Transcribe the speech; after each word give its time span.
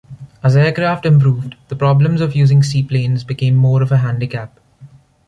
As 0.41 0.55
aircraft 0.57 1.05
improved, 1.05 1.53
the 1.67 1.75
problems 1.75 2.21
of 2.21 2.35
using 2.35 2.63
seaplanes 2.63 3.23
became 3.23 3.53
more 3.55 3.83
of 3.83 3.91
a 3.91 3.97
handicap. 3.97 4.59